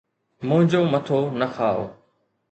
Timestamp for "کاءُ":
1.55-1.81